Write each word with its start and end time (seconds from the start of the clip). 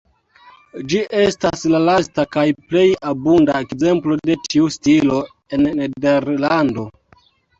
Ĝi 0.93 1.01
estas 1.23 1.65
la 1.73 1.81
lasta 1.89 2.23
kaj 2.35 2.45
plej 2.71 2.85
abunda 3.11 3.59
ekzemplo 3.67 4.17
de 4.29 4.37
tiu 4.47 4.71
stilo 4.79 5.19
en 5.59 5.69
Nederlando. 5.81 6.87